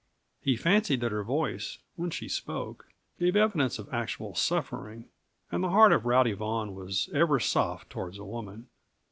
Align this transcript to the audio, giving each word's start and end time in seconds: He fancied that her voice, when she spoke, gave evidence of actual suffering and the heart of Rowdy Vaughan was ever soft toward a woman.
He 0.41 0.55
fancied 0.55 0.99
that 1.01 1.11
her 1.11 1.23
voice, 1.23 1.77
when 1.95 2.09
she 2.09 2.27
spoke, 2.27 2.87
gave 3.19 3.35
evidence 3.35 3.77
of 3.77 3.87
actual 3.93 4.33
suffering 4.33 5.05
and 5.51 5.63
the 5.63 5.69
heart 5.69 5.91
of 5.91 6.05
Rowdy 6.07 6.33
Vaughan 6.33 6.73
was 6.73 7.07
ever 7.13 7.39
soft 7.39 7.91
toward 7.91 8.17
a 8.17 8.25
woman. 8.25 8.67